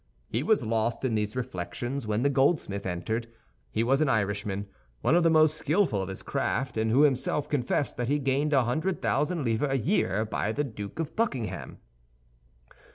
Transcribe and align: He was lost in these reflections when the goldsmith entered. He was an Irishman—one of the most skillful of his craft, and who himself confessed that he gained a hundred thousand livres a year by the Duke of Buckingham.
He 0.27 0.41
was 0.41 0.63
lost 0.63 1.05
in 1.05 1.13
these 1.13 1.35
reflections 1.35 2.07
when 2.07 2.23
the 2.23 2.29
goldsmith 2.31 2.87
entered. 2.87 3.27
He 3.69 3.83
was 3.83 4.01
an 4.01 4.09
Irishman—one 4.09 5.15
of 5.15 5.21
the 5.21 5.29
most 5.29 5.55
skillful 5.55 6.01
of 6.01 6.09
his 6.09 6.23
craft, 6.23 6.75
and 6.75 6.89
who 6.89 7.03
himself 7.03 7.47
confessed 7.47 7.97
that 7.97 8.07
he 8.07 8.17
gained 8.17 8.51
a 8.51 8.63
hundred 8.63 8.99
thousand 9.03 9.45
livres 9.45 9.69
a 9.73 9.77
year 9.77 10.25
by 10.25 10.53
the 10.53 10.63
Duke 10.63 10.97
of 10.97 11.15
Buckingham. 11.15 11.77